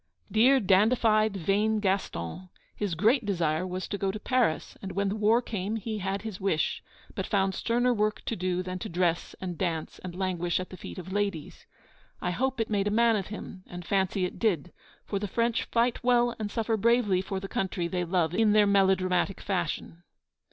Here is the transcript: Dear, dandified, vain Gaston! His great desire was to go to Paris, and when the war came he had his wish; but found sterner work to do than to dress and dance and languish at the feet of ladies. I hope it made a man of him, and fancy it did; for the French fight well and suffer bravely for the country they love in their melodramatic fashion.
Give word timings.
Dear, 0.31 0.59
dandified, 0.59 1.37
vain 1.37 1.79
Gaston! 1.79 2.49
His 2.75 2.95
great 2.95 3.23
desire 3.23 3.67
was 3.67 3.87
to 3.89 3.99
go 3.99 4.09
to 4.09 4.19
Paris, 4.19 4.75
and 4.81 4.93
when 4.93 5.09
the 5.09 5.15
war 5.15 5.43
came 5.43 5.75
he 5.75 5.99
had 5.99 6.23
his 6.23 6.41
wish; 6.41 6.81
but 7.13 7.27
found 7.27 7.53
sterner 7.53 7.93
work 7.93 8.25
to 8.25 8.35
do 8.35 8.63
than 8.63 8.79
to 8.79 8.89
dress 8.89 9.35
and 9.39 9.59
dance 9.59 9.99
and 9.99 10.15
languish 10.17 10.59
at 10.59 10.71
the 10.71 10.75
feet 10.75 10.97
of 10.97 11.11
ladies. 11.13 11.67
I 12.19 12.31
hope 12.31 12.59
it 12.59 12.67
made 12.67 12.87
a 12.87 12.89
man 12.89 13.15
of 13.15 13.27
him, 13.27 13.63
and 13.67 13.85
fancy 13.85 14.25
it 14.25 14.39
did; 14.39 14.73
for 15.05 15.19
the 15.19 15.27
French 15.27 15.65
fight 15.65 16.03
well 16.03 16.35
and 16.39 16.49
suffer 16.49 16.77
bravely 16.77 17.21
for 17.21 17.39
the 17.39 17.47
country 17.47 17.87
they 17.87 18.03
love 18.03 18.33
in 18.33 18.53
their 18.53 18.65
melodramatic 18.65 19.39
fashion. 19.39 20.01